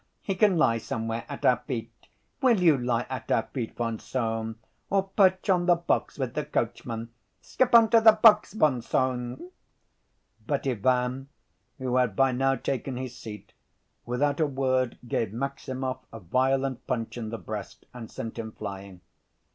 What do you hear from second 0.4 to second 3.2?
lie somewhere at our feet. Will you lie